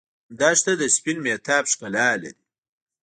[0.39, 2.41] دښته د سپین مهتاب ښکلا لري.